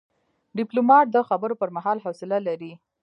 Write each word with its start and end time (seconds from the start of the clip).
ډيپلومات 0.57 1.05
د 1.11 1.17
خبرو 1.29 1.59
پر 1.61 1.69
مهال 1.77 1.97
حوصله 2.05 2.37
لري. 2.47 2.73